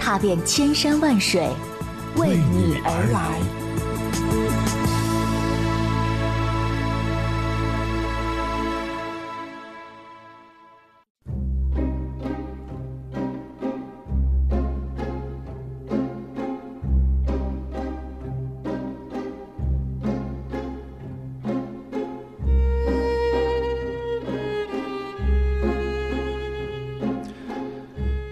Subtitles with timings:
[0.00, 1.46] 踏遍千山万水，
[2.16, 3.59] 为你而来。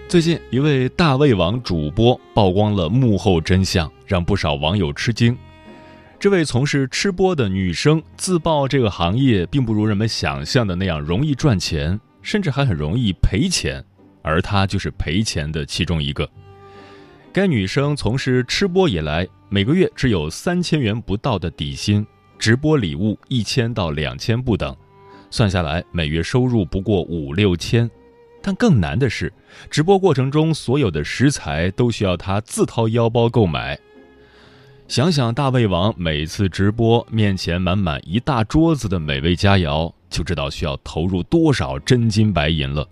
[0.09, 5.37] 最近，一位大胃王主播曝光了幕后真相，让不少网友吃惊。
[6.19, 13.85] 这位从事吃播的女生自曝，这个行业并不如人们想象的那样容易赚钱，甚至还很容易赔钱，
[14.23, 16.27] 而她就是赔钱的其中一个。
[17.31, 22.03] 该女生从事吃播以来，每个月只有三千元不到的底薪，
[22.39, 24.75] 直播礼物一千到两千不等，
[25.29, 27.87] 算下来每月收入不过五六千。
[28.41, 29.31] 但更难的是，
[29.69, 33.77] 直播过程中所有的食材都需要他自掏腰包购买。
[34.87, 42.87] 想想大胃王每次直播面前满满一大桌子的美味佳肴，就知道需要投入多少真金白银了。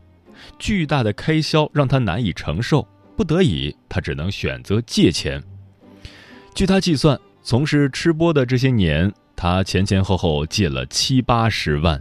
[0.60, 5.42] 巨大的开销让他难以承受，不得已他只能选择借钱。
[6.54, 12.00] 据他计算，从事吃播的这些年，他前前后后借了七八十万。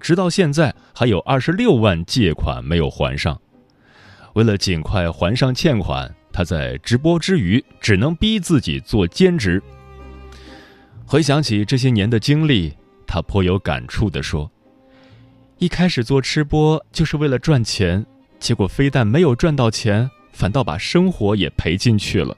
[0.00, 3.40] 直到现在还有二十六万借款没有还上，
[4.34, 9.62] 为了尽快还上欠款，他在直播之余只能逼自己做兼职。
[11.06, 12.74] 回想起这些年的经历，
[13.06, 14.50] 他颇有感触地说
[15.58, 18.04] ：“一开始做吃播就是为了赚钱，
[18.38, 22.36] 结果非但没有赚到钱，反倒把生活也赔进去了。”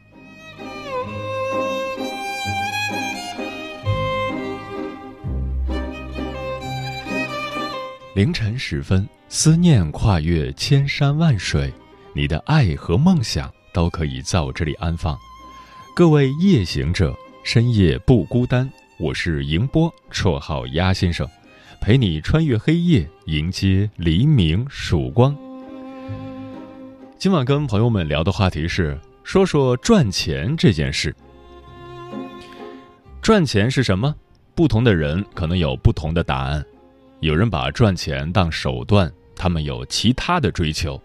[8.19, 11.73] 凌晨时分，思念跨越千山万水，
[12.13, 15.17] 你的爱和梦想都可以在我这里安放。
[15.95, 18.69] 各位夜行者，深夜不孤单。
[18.99, 21.29] 我是迎波，绰号鸭先生，
[21.81, 25.33] 陪你穿越黑夜，迎接黎明曙光。
[27.19, 31.15] 今晚跟朋友们聊的话题是说说赚钱这件事。
[33.23, 34.13] 赚钱是什么？
[34.57, 36.67] 不同的人可能有不同的答案。
[37.21, 41.01] 有人把赚钱当手段，他们有其他的追求；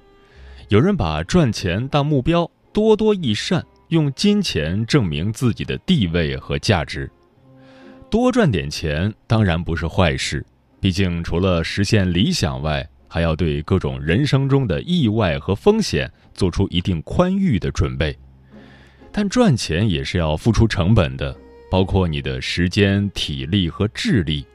[0.70, 7.10] 有人把赚钱当目标，多多益善，用金钱证明自己的地位和价值。
[8.12, 10.46] 多赚点钱当然不是坏事，
[10.80, 18.16] 毕竟除了实现理想外，还要对各种人生中的意外和风险做出一定宽裕的准备。
[19.12, 21.36] 但赚钱也是要付出成本的，
[21.72, 24.46] 包括你的时间、体力和智力。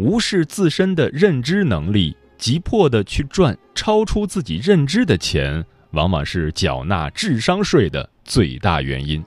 [0.00, 9.22] 无视自身的认知能力，急迫的去赚超出自己认知的钱，往往是缴纳智商税的最大原因。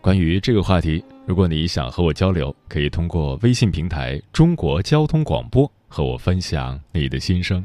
[0.00, 7.64] 关于这个话题，如果你想和我交流，可以通过微信平台“中国交通广播”和我分享你的心声。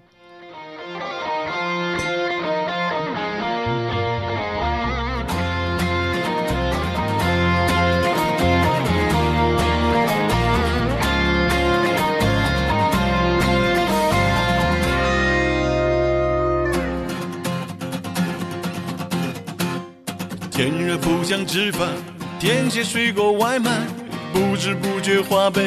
[21.48, 21.88] 吃饭，
[22.38, 23.72] 点些水果外卖，
[24.34, 25.62] 不知不觉花呗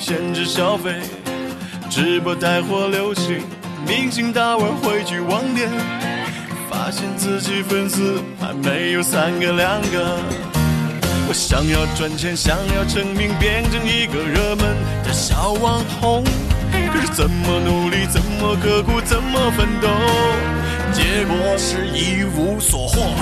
[0.00, 1.00] 限制消费，
[1.90, 3.42] 直播带货流行，
[3.86, 5.68] 明星大腕汇聚网点，
[6.70, 10.18] 发现自己粉丝还没有三个两个。
[11.28, 14.74] 我想要赚钱，想要成名，变成一个热门
[15.04, 16.24] 的小网红，
[16.72, 19.88] 可是怎么努力，怎么刻苦，怎么奋斗，
[20.90, 23.12] 结果是一无所获。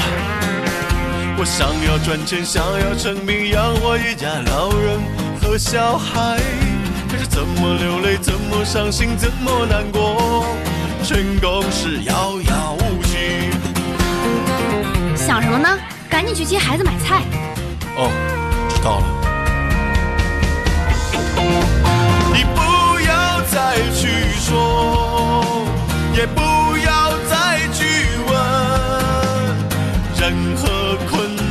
[1.39, 4.99] 我想要赚钱，想要成名，养活一家老人
[5.41, 6.39] 和小孩。
[7.11, 10.47] 可是怎么流泪，怎么伤心，怎么难过？
[11.05, 13.51] 成功是遥遥无期。
[15.15, 15.79] 想什么呢？
[16.09, 17.23] 赶紧去接孩子买菜。
[17.97, 18.11] 哦，
[18.71, 19.05] 知道了。
[22.33, 22.61] 你不
[23.07, 24.09] 要再去
[24.41, 25.67] 说，
[26.15, 26.41] 也不
[26.79, 27.85] 要再去
[28.27, 28.35] 问。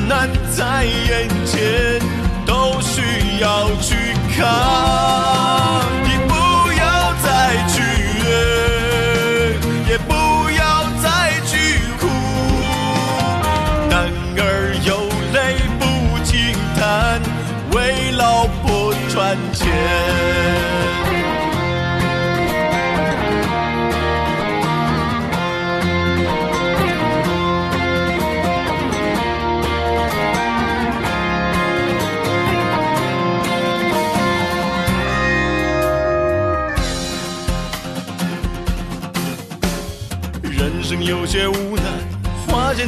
[0.07, 1.99] 难在眼前，
[2.45, 3.01] 都需
[3.41, 3.95] 要去
[4.37, 5.81] 扛。
[6.03, 6.33] 你不
[6.73, 7.81] 要再去
[8.21, 8.25] 怨，
[9.89, 10.13] 也不
[10.51, 10.63] 要
[11.01, 11.05] 再
[11.47, 12.07] 去哭。
[13.89, 13.93] 男
[14.37, 14.39] 儿
[14.85, 14.89] 有
[15.33, 15.37] 泪
[15.79, 15.83] 不
[16.23, 16.33] 轻
[16.77, 17.19] 弹，
[17.71, 19.65] 为老婆赚钱。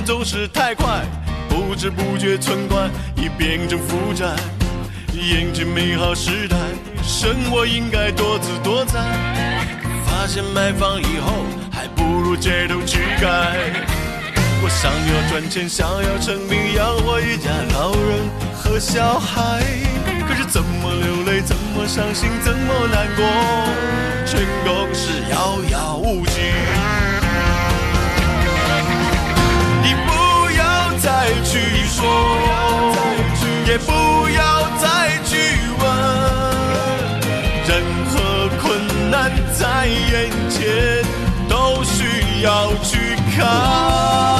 [0.08, 1.02] 总是太快，
[1.50, 4.26] 不知不觉存款已变成负债。
[5.14, 6.56] 眼前美好时代，
[7.04, 9.00] 生活应该多姿多彩。
[10.06, 13.52] 发现买房以后，还不如街头乞丐。
[14.64, 19.62] 我想要赚钱，想要成名，养活一家老人和小孩。
[20.26, 23.26] 可是怎么流泪，怎么伤心，怎么难过？
[24.26, 26.40] 成功是遥遥无期。
[31.98, 32.06] 说，
[33.66, 33.92] 也不
[34.30, 34.40] 要
[34.78, 35.34] 再去
[35.80, 35.84] 问，
[37.68, 38.66] 任何困
[39.10, 41.04] 难在眼前
[41.50, 44.37] 都需要去看。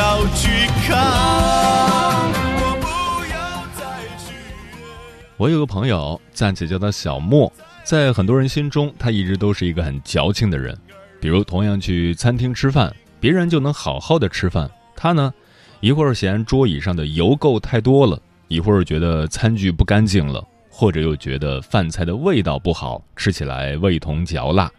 [0.00, 0.48] 要去
[0.88, 0.96] 看。
[2.56, 2.86] 我不
[3.30, 4.32] 要再去
[5.36, 7.52] 我有个朋友，暂且叫他小莫，
[7.84, 10.74] 在很多人心中，他一直都是一个很矫情的人。
[11.20, 15.34] 比如，同样去餐厅吃饭，别人就能好好的吃饭，他呢，
[15.80, 18.18] 一会儿嫌桌椅上的油垢太多了，
[18.48, 24.70] 一会儿觉得餐具不干净了，或者又觉得饭菜的味道不好，吃起来味同嚼蜡。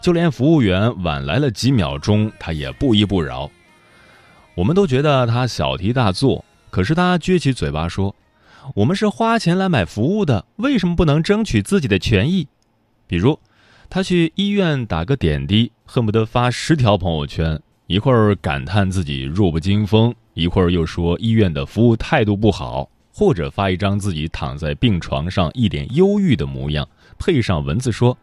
[0.00, 3.48] 就连服务员晚来了几秒钟，他也不依不饶。
[4.56, 8.14] 我们都觉得他小题大做，可是他撅起嘴巴说。
[8.74, 12.48] 我们是花钱来买服务的，为什么不能争取自己的权益？
[13.06, 13.38] 比如，
[13.88, 26.88] 他去医院打个点滴，恨不得发十条朋友圈，一会儿感叹自己弱不禁风，一会儿又说医院的服务态度不好，或者发一张自己躺在病床上一脸忧郁的模样，
[27.18, 28.18] 配上文字说：“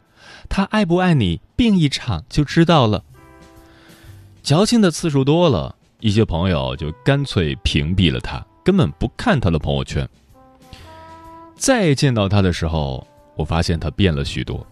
[0.50, 3.06] 他爱不爱你，病一场就知道了。”
[4.44, 10.05] 矫情的次数多了，一些朋友就干脆屏蔽了他，根本不看他的朋友圈。
[11.55, 13.07] 再见到他的时候，
[13.38, 14.67] 我发现他变了许多。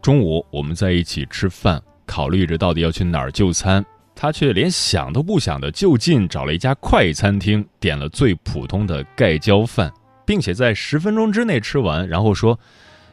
[0.00, 3.84] 中午我们在一起吃饭，考虑着到底要去哪儿就餐，
[4.14, 9.92] 他却连想都不想的就近找了一家快餐厅，点了最普通的盖浇饭，
[10.24, 12.56] 并且在十分钟之内吃完，然后说：“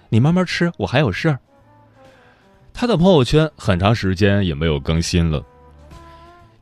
[0.09, 1.39] 你慢慢吃，我还有事儿。”
[2.71, 5.43] 他的朋友圈很长时间也没有更新了。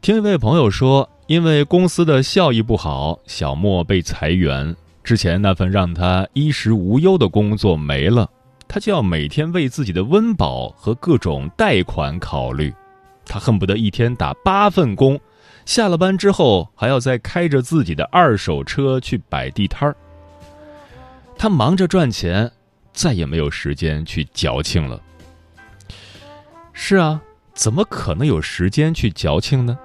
[0.04, 4.76] 听一位朋友说，因为公司的效益不好，小莫被裁员。
[5.02, 8.30] 之前那份让他衣食无忧的工作没了，
[8.68, 12.74] 他就要每天为自己的温饱和各种贷款考虑。
[13.26, 15.18] 他恨不得一天打八份工，
[15.66, 19.96] 下了班之后还要再开着自己的二手车去摆地摊儿。
[21.38, 22.52] 他忙着赚钱，
[22.92, 25.02] 再也没有时间去矫情了。
[26.74, 27.22] 是啊，
[27.54, 29.80] 怎么可能有时间去矫情呢？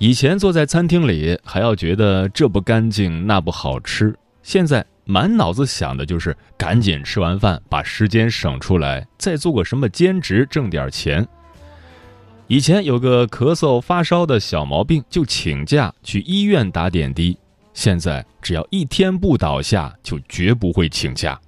[0.00, 11.26] 以前坐在餐厅里还要觉得这不干净那不好吃，现在满脑子想的就是赶紧吃完饭把时间省出来，再做个什么兼职挣点钱。
[12.46, 17.36] 以前有个咳嗽发烧的小毛病就请假去医院打点滴，
[17.74, 21.38] 现在只要一天不倒下就绝不会请假。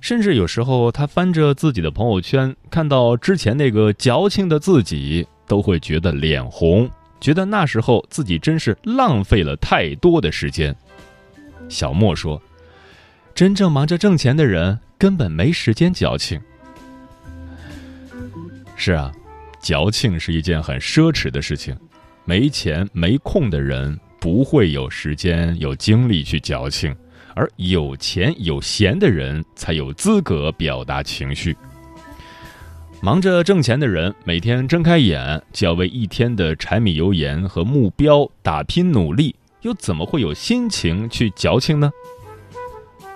[0.00, 6.88] 甚至有时候他翻着自己的朋友圈，看到之前那个矫情的自己，都会觉得脸红。
[7.26, 10.72] 觉得那时候自己真是浪费了太多的时间。
[11.68, 12.40] 小莫说
[13.34, 16.40] ：“真正忙着挣钱的人根本没时间矫情。”
[18.78, 19.10] 是啊，
[19.60, 21.76] 矫情是一件很奢侈的事情。
[22.24, 26.94] 没钱没空的人不会有时间有精力去矫情，
[27.34, 31.56] 而有钱有闲的人才有资格表达情绪。
[33.02, 41.90] 忙着挣钱的人，每天睁开眼就要为一天的柴米油盐和目标打拼努力，又怎么会有心情去矫情呢？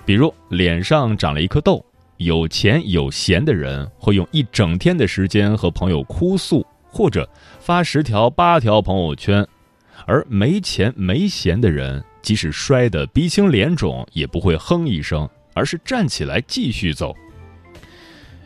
[0.05, 1.85] 比如脸上长了一颗痘，
[2.19, 9.43] 有钱有闲的人会用一整天的时间和朋友哭诉，或者发十条八条朋友圈；
[10.07, 17.13] 而没钱没闲的人，即使摔得鼻青脸肿，也不会哼一声，而是站起来继续走。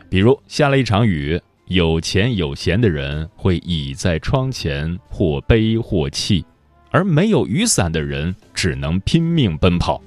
[0.09, 6.45] 比如下了一场雨，有钱有闲的人会倚在窗前，或悲或泣；
[6.91, 10.03] 而没有雨伞的人只能拼命奔跑。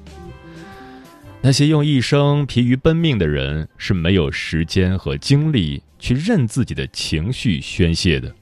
[1.42, 8.34] 那些用一生疲于奔命的人，是没有时间和精力去任自己的情绪宣泄的。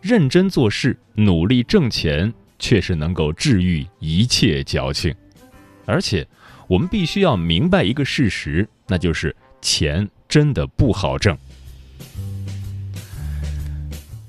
[0.00, 5.14] 认真做事，努力挣钱，却是能够治愈一切矫情。
[5.84, 6.26] 而且，
[6.68, 11.36] 我们必须要明白一个事实，那就是钱真的不好挣。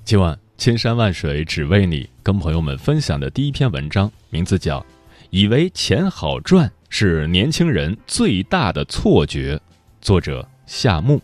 [0.03, 4.81] 今晚千山万水只为你，跟朋友们分享的第一篇文章，名字叫
[5.29, 6.67] 《以为钱好赚》。
[6.89, 9.57] 是年轻人最大的错觉。
[10.01, 11.21] 作者夏木。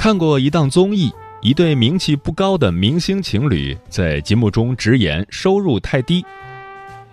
[0.00, 1.12] 看过一档综艺。
[1.42, 6.24] 一对名气不高的明星情侣在节目中直言收入太低。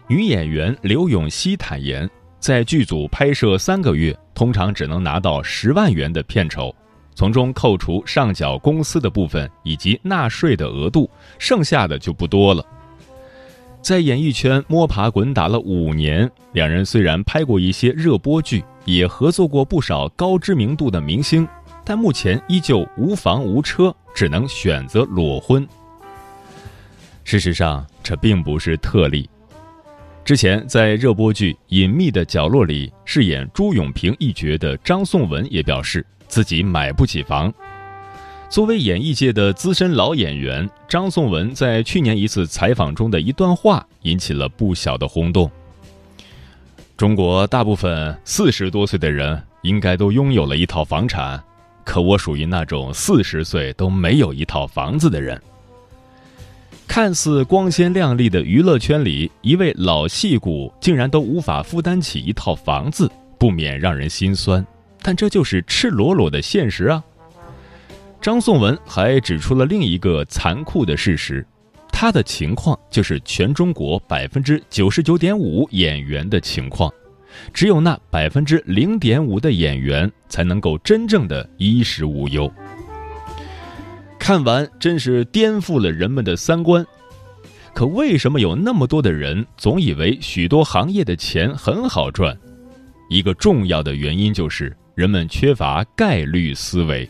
[0.07, 6.73] 女演员刘永熙坦言，在剧组拍摄三个月，通常只能拿到十万元的片酬，
[7.13, 12.65] 从中扣除上缴公司的部分以及纳税的额度，剩下的就不多了。
[13.81, 21.45] 在演艺圈摸爬滚打了五年，两人虽然拍过一些热播剧，也合作过不少高知名度的明星。
[21.89, 25.65] 但目前依旧无房无车，只能选择裸婚。
[27.23, 29.29] 事实上，这并不是特例。
[30.25, 37.53] 之前在热播剧《隐秘的角落》里饰演朱永平一角的张颂文也表示自己买不起房。
[38.49, 45.49] 作为演艺界的资深老演员，张颂文在去年一次采访中的一段话引起了不小的轰动。
[46.97, 51.41] 中国大部分四十多岁的人应该都拥有了一套房产。
[51.87, 55.41] 可我属于那种四十岁都没有一套房子的人。
[56.85, 64.65] 看似光鲜亮丽的娱乐圈里，一位老戏骨竟然都无法负担起一套房子，不免让人心酸。
[65.01, 67.01] 但这就是赤裸裸的现实啊！
[68.19, 71.45] 张颂文还指出了另一个残酷的事实：
[71.89, 76.91] 他的情况就是全中国百分之九十九点五演员的情况。
[77.53, 82.51] 只有那百分之零点五的演员才能够真正的衣食无忧。
[84.19, 86.85] 看完真是颠覆了人们的三观。
[87.73, 92.35] 可为什么有那么多的人总以为许多行业的钱很好赚？
[93.09, 97.07] 一个重要的原因就是人们缺乏概率思维。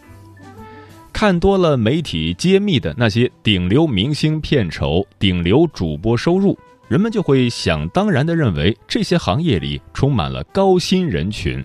[1.14, 6.56] 看多了媒体揭秘的那些顶流明星片酬、顶流主播收入。
[6.88, 11.64] 人们就会想当然地认为这些行业里充满了高薪人群，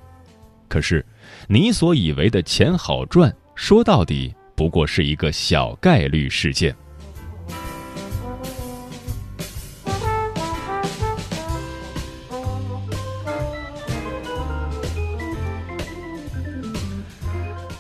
[0.68, 1.04] 可是，
[1.46, 6.74] 你所以为的钱好赚，说到底不过是一个小概率事件。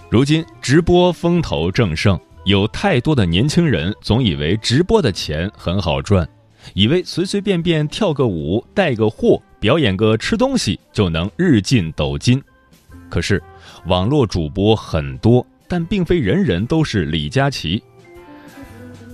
[0.08, 6.28] 如今直播风头正盛，有太多的年轻人总以为直播的钱很好赚。
[6.74, 12.42] 以为随随便便跳个舞、带个货、表演个吃东西就能日进斗金，
[13.08, 13.42] 可是
[13.86, 17.82] 网络主播很多，但并非人人都是李佳琦。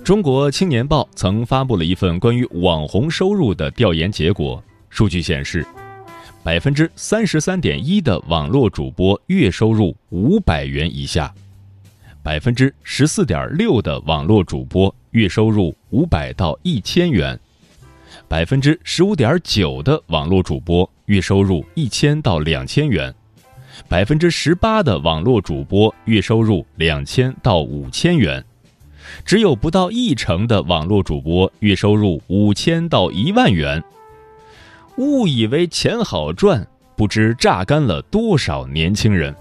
[0.03, 5.65] 中国青年报曾发布了一份关于网红收入的调研结果，数据显示，
[6.43, 11.31] 百分之三十三点一的网络主播月收入五百元以下，
[12.23, 14.93] 百分之十四点六的网络主播。
[15.11, 17.39] 月收入五百到一千元，
[18.27, 23.13] 百分之十五点九的网络主播月收入一千到两千元，
[23.87, 28.43] 百分之十八的网络主播月收入两千到五千元，
[29.25, 33.83] 只有不到一成的网络主播月收入五千到一万元。
[34.97, 39.35] 误以为钱好赚，不知榨干了多少年轻人。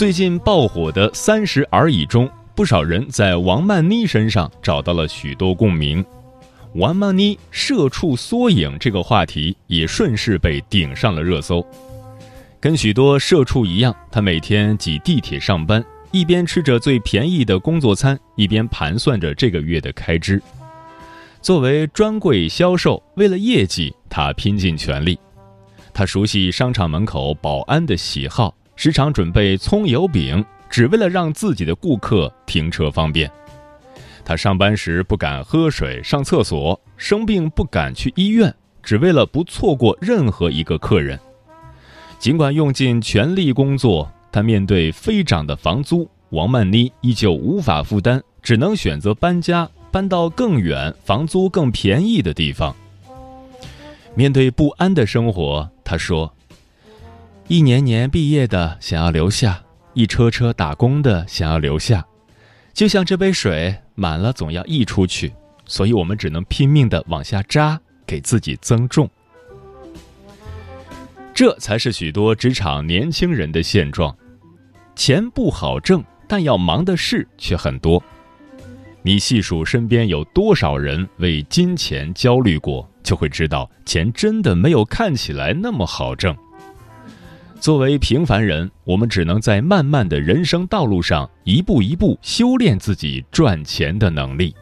[0.00, 6.02] 最近爆火的《三十而已》中，不少人在王曼妮身上找到了许多共鸣。
[6.76, 11.62] 王曼妮社畜缩影这个话题也顺势被顶上了热搜。
[12.58, 20.42] 跟许多社畜一样，她每天挤地铁上班，一边吃着最便宜的工作餐，一边盘算着这个月的开支。
[21.42, 25.18] 作为专柜销售，为了业绩，他拼尽全力。
[25.92, 33.30] 他熟悉商场门口保安的喜好，时常准备葱油饼，只为了让自己的顾客停车方便。
[34.24, 41.20] 他上班时不敢喝水、上厕所，生病不敢去医院，只为了不错过任何一个客人。
[42.18, 52.74] 尽管用尽全力工作，但面对飞涨的房租，王曼妮依旧无法负担，只能选择搬家，搬到更远、房租更便宜的地方。
[54.14, 56.32] 面对不安的生活，他说
[57.50, 59.60] ：“一年年毕业的想要留下，
[59.92, 62.06] 一车车打工的想要留下，
[62.72, 65.32] 就像这杯水满了总要溢出去，
[65.66, 67.76] 所以我们只能拼命的往下扎，
[68.06, 69.10] 给自己增重。”
[71.34, 74.16] 这才是许多职场年轻人的现状。
[74.94, 78.00] 钱不好挣，但要忙的事却很多。
[79.02, 86.32] 你细数身边有多少人为金钱焦虑过，就会知道钱真的没有看起来那么好挣。
[87.60, 94.54] 作为平凡人，我们只能在漫漫的人生道路上一步一步修炼自己赚钱的能力。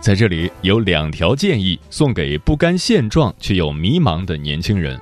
[0.00, 5.00] 在这里有两条建议送给不甘现状却又迷茫的年轻人：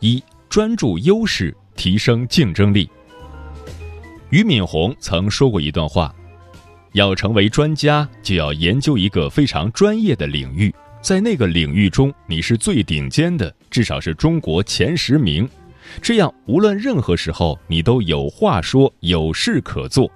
[0.00, 2.90] 一、专注优势，提升竞争力。
[4.34, 6.12] 俞敏洪曾说过一段话：
[6.90, 15.48] 要成为专家，就要研究一个非常专业的领域，在那个领域中你是最顶尖的，至少是中国前十名，
[16.02, 20.10] 这样无论任何时候你都有话说，有事可做。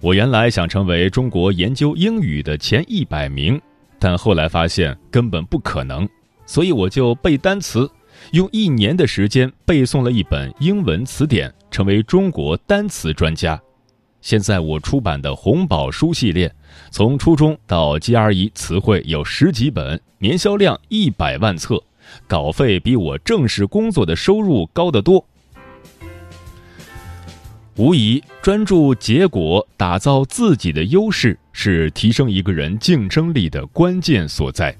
[0.00, 3.60] 我原来想成为中国研究英语的前一百名，
[4.00, 6.08] 但后来发现根本不可能，
[6.44, 7.88] 所以我就背单词，
[8.32, 13.60] 用一年的时间背诵了一本英文词典，成为中国单词专家。
[14.20, 16.52] 现在我出版的红宝书系列，
[16.90, 21.80] 从初中到 GRE 词汇有十几本，年销量一百万册，
[22.26, 25.24] 稿费比我正式工作的收入高得多。
[27.76, 34.76] 无疑，专注结果，打造自己的优势，是提升一个人竞争力的关键所在。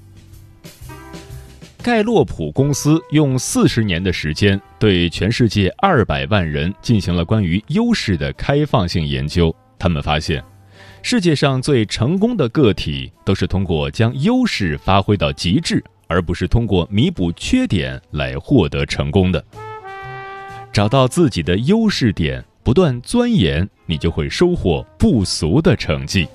[1.87, 9.55] 盖洛普公司用四十年的时间，对全世界二百万人进行了关于优势的开放性研究。
[9.79, 10.43] 他们发现，
[11.01, 19.41] 世界上最成功的个体都是通过将优势发挥到极致，而不是通过弥补缺点来获得成功的。
[20.73, 22.43] 找到自己的优势点。
[22.63, 26.27] 不断钻研，你就会收获不俗的成绩。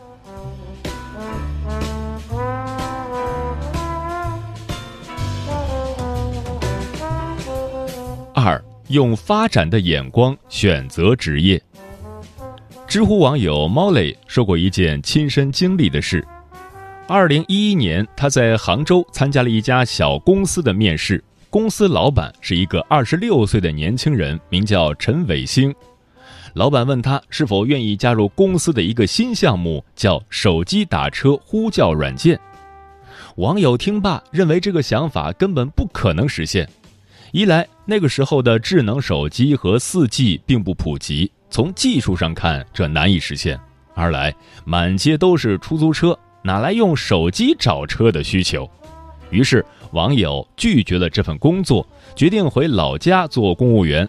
[8.35, 11.63] 二，用发展的眼光选择职业。
[12.87, 16.27] 知乎网友 Molly 说过一件亲身经历的事：
[17.07, 25.75] 二零一一年，他在杭州参加了一家小公司的面试，公司老板是一个二十六岁的年轻人，名叫陈伟星。
[26.55, 32.39] 老板问他是否愿意加入公司的一个新项目，叫手机打车呼叫软件。
[33.37, 36.69] 网友听罢认为这个想法根本不可能实现。
[37.33, 43.57] 一来那个时候的智能手机和四 G 并不普及，从技术上看这难以实现；
[43.95, 44.35] 二来
[44.67, 48.71] 满街都是出租车，哪来用手机找车的需求？
[49.31, 54.07] 于是网友拒绝了这份工作，决定回老家做公务员。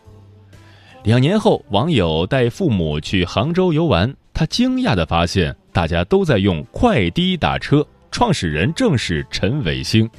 [1.06, 10.10] 两年后，网友带父母去杭州游玩，他惊讶地发现大家都在用快滴打车，创始人正是陈伟星。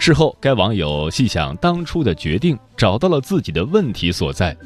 [0.00, 4.56] 事后，该网友细想当初的决定，找到了自己的问题所在。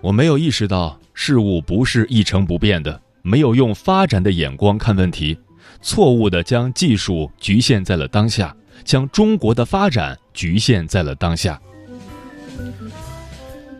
[0.00, 5.38] 我没有意识到事物不是一成不变的，没有用发展的眼光看问题，
[5.80, 11.60] 错误地将技术局限在了当下，将中国的发展局限在了当下。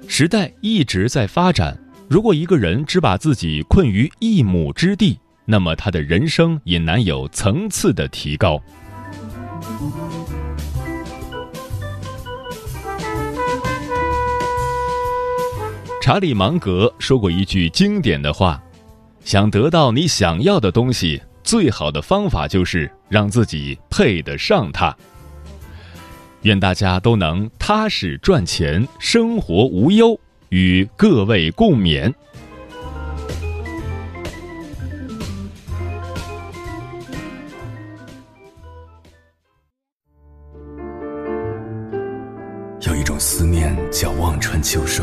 [0.06, 1.76] 时代一直在发展，
[2.08, 8.62] 如果一个人只把自己困于一亩之地，那么他的人生也难有层次的提高。
[16.04, 18.62] 查理芒格说过一句经典的话
[19.24, 24.94] ：“想得到你想要的东西，最好的方法就是让自己配得上它。”
[26.44, 30.20] 愿大家都能踏实赚钱，生活无忧。
[30.50, 32.12] 与各位共勉。
[42.86, 45.02] 有一种思念叫望穿秋水，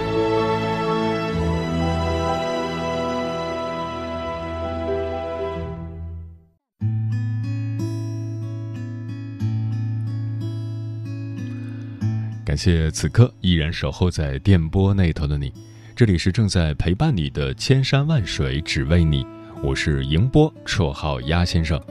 [12.51, 15.53] 感谢此刻依然守候在电波那头的你，
[15.95, 19.25] 这里是正在陪伴你的千山万水只为你，
[19.63, 21.81] 我是迎波，绰号鸭先生，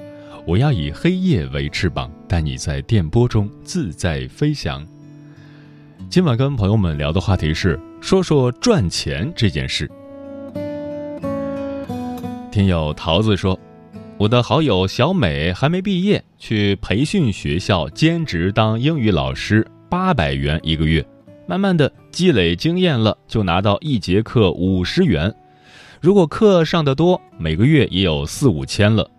[0.47, 4.87] 我要以黑夜为翅膀，带你在电波中自在飞翔。
[6.11, 9.91] 今晚跟朋友们聊的话题是说说赚钱这件事。
[12.53, 13.59] 听友桃子说，
[14.19, 19.67] 我的好友小美还没毕业，去培训学校兼职当英语老师。
[19.91, 21.05] 八百元一个月，
[21.49, 25.35] 慢慢的积累经验了，就拿到一节课五十元。
[26.01, 29.11] 如果课上的多，每个月也有四五千了。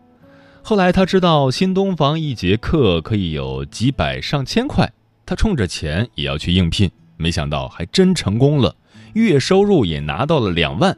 [0.63, 4.89] 后来他知道新东方一节课可以有几百上千块，
[5.25, 8.73] 他冲着钱也要去应聘，没想到还真成功了，
[9.11, 10.97] 月收入也拿到了两万。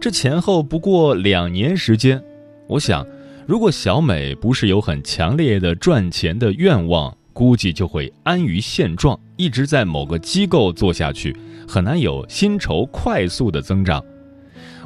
[0.00, 2.22] 这前后不过两年时间，
[2.68, 3.04] 我想，
[3.48, 7.17] 如果小美不是有很强烈的赚钱的愿望。
[7.38, 11.36] 估计就会安于现状，一直在某个机构做下去，
[11.68, 14.04] 很难有薪酬快速的增长。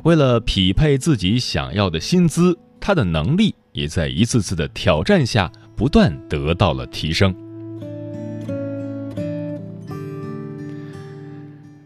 [0.02, 7.34] 为了匹配自己想要的薪资，他的能力也在一次次的挑战下不断得到了提升。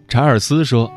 [0.09, 0.91] 查尔斯说：“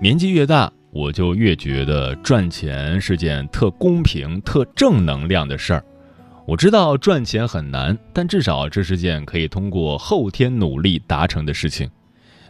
[0.00, 5.84] 年纪越大，我就越觉得赚钱是件特公平、特正能量的事儿。”
[6.52, 11.90] 我知道赚钱很难，但至少这是件可以通过后天努力达成的事情。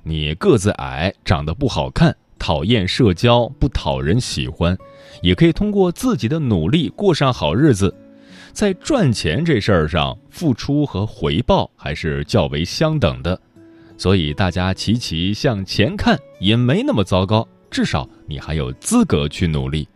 [0.02, 4.76] 你个子矮，长得不好看，讨厌社交，不讨人喜欢，
[5.22, 7.94] 也可以通过自己的努力过上好日子。
[8.52, 13.40] 在赚钱这事儿上，付出和回报还是较为相等的，
[13.96, 17.46] 所以大家齐齐向前看也没那么糟糕。
[17.70, 19.86] 至少你还有资格去努力。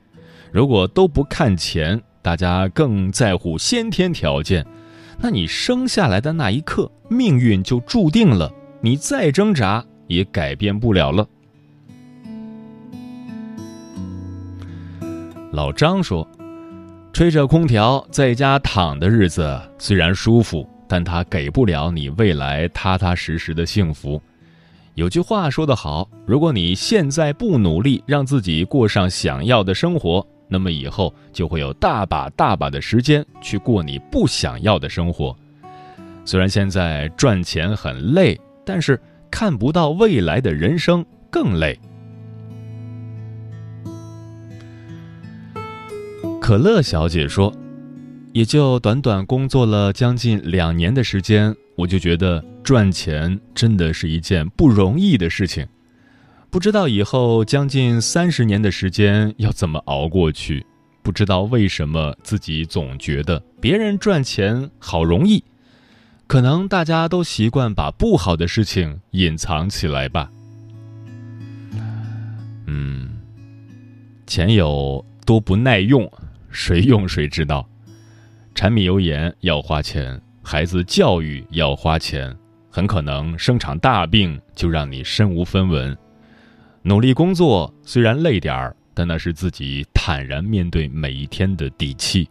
[0.53, 4.67] 如果都不看钱，大家更在乎先天条件，
[5.17, 11.25] 那你生下来的那一刻，命运就注定了，你再挣扎也改变不了了。
[15.53, 16.29] 老张说
[17.15, 24.21] ：“吹着空调在家躺的日子虽然舒服，但它给不了你未来踏踏实实的幸福。”
[24.95, 35.37] 有句话说得好：“如果你现在不努力，让自己过上想要的生活。”那么以后就会有大把大把的时间去过你不想要的生活。
[36.25, 41.79] 虽然现在赚钱很累，但是看不到未来的人生更累。
[46.41, 47.53] 可乐小姐说
[48.33, 55.67] ：“也就短短工作了将近两年的时间，我就觉得赚钱真的是一件不容易的事情。”
[56.51, 60.65] 不知道以后将近三十年的时间要怎么熬过去，
[61.03, 65.45] 不知道为什么自己总觉得别人赚钱好容易，
[66.27, 70.31] 可能大家都习惯把不好的事情隐藏起来吧。
[72.67, 73.19] 嗯，
[74.27, 76.11] 钱有多不耐用，
[76.51, 77.69] 谁用谁知道。
[78.55, 82.35] 柴米油盐要花钱，孩子教育要花钱，
[82.71, 85.97] 很可能生场大病就让你身无分文。
[86.89, 92.31] 努力工作虽然累点儿，但那是自己坦然面对每一天的底气。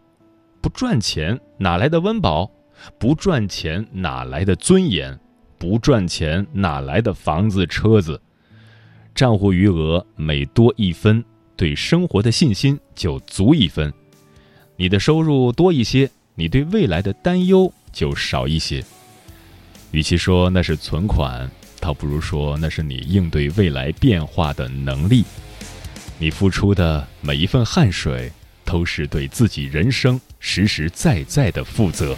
[0.62, 2.50] 不赚钱哪来的温饱？
[2.98, 5.20] 不赚钱哪来的尊严？
[5.58, 8.18] 不赚钱哪来的房子车子？
[9.14, 11.22] 账户余额每多一分，
[11.54, 13.92] 对生活的信心就足一分。
[14.76, 18.82] 你的收入多一些，你对未来的担忧就少一些。
[19.90, 21.46] 与其说那是存款。
[21.86, 25.24] 倒不如说，那是你应对未来变化的能力。
[26.18, 28.32] 你付出的每一份汗水，
[28.64, 32.16] 都是对自己人生实实在在的负责。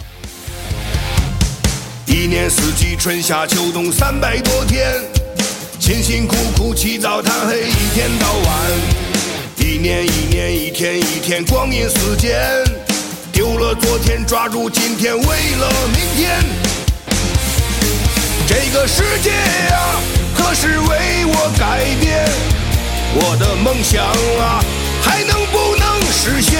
[2.07, 4.91] 一年四季，春夏秋冬，三百多天，
[5.79, 8.71] 辛辛苦苦，起早贪黑，一天到晚。
[9.59, 12.41] 一年一年，一天一天，光阴似箭，
[13.31, 16.68] 丢了昨天，抓住今天，为了明天。
[18.49, 20.01] 这个世界啊，
[20.33, 22.27] 何时为我改变？
[23.13, 24.59] 我的梦想啊，
[25.03, 26.59] 还能不能实现？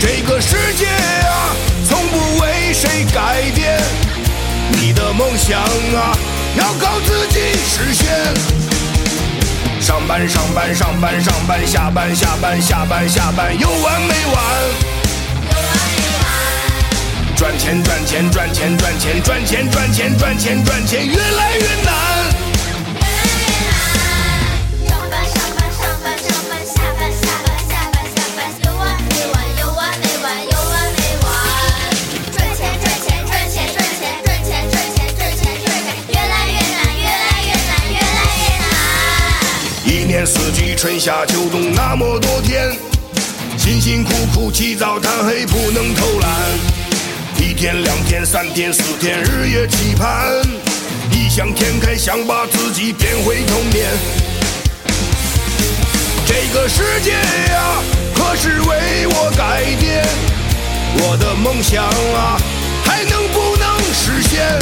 [0.00, 1.54] 这个世界啊，
[1.86, 3.78] 从不为谁改变。
[4.70, 6.16] 你的梦想啊，
[6.56, 8.08] 要靠自己实现。
[9.82, 15.03] 上班上班上班上班，下班下班下班下班，有完没完？
[17.36, 21.92] 赚钱赚钱赚钱赚钱赚钱赚钱赚钱赚钱，越来越难。
[24.84, 29.34] 上班上班上班上班，下班下班下班下班，有完没完？
[29.58, 30.26] 有完没完？
[30.44, 31.26] 有完没完？
[32.32, 38.70] 赚钱赚钱赚钱赚钱赚钱赚钱赚钱赚钱，越来越难，越来越难，越来越难。
[39.84, 42.78] 一年四季，春夏秋冬那么多天，
[43.58, 46.83] 辛辛苦苦起早贪黑不能偷懒。
[47.54, 50.42] 一天两天三天四天，日夜期盼，
[51.12, 53.86] 异想天开，想把自己变回童年。
[56.26, 57.80] 这个世界呀，
[58.16, 60.04] 何时为我改变？
[60.98, 62.36] 我的梦想啊，
[62.84, 64.58] 还能不能实现？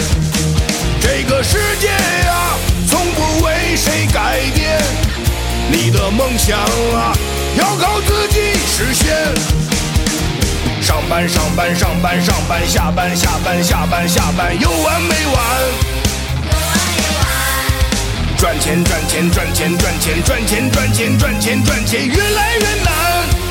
[1.01, 2.59] 这个世界呀，
[2.91, 4.79] 从不为谁改变。
[5.71, 7.17] 你的梦想啊，
[7.59, 9.72] 要靠自己实现。
[10.81, 15.37] 上班上班上班上班，下班下班下班下班，有完没完？
[16.45, 18.37] 有完没完？
[18.37, 23.42] 赚钱赚钱赚钱赚钱赚钱赚钱赚钱赚钱，越来越难。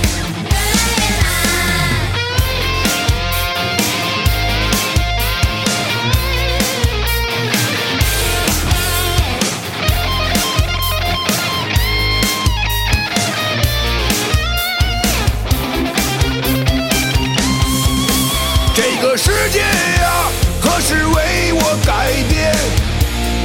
[19.51, 22.55] 界呀，何时为我改变？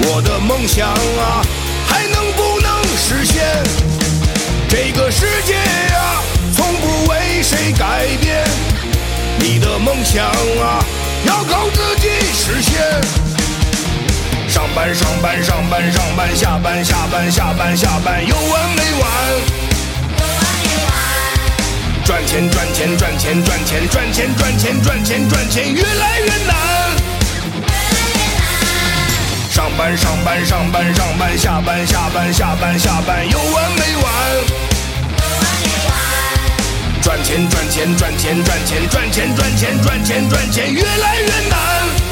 [0.09, 1.43] 我的梦想啊，
[1.89, 3.45] 还能不能实现？
[4.69, 6.23] 这个世界呀，
[6.55, 8.45] 从不为谁改变。
[9.39, 10.85] 你的梦想啊，
[11.27, 12.81] 要靠自己实现。
[14.49, 19.66] 上班上班上班上班，下班下班下班下班，有完没完？
[22.07, 26.57] 赚钱赚钱赚钱赚钱赚钱赚钱赚钱赚钱，越来越难。
[29.51, 34.05] 上班上班上班上班，下班下班下班下班，有完没完？
[35.19, 42.06] 有完没完赚钱赚钱赚钱赚钱赚钱赚钱赚钱赚钱，越来越难。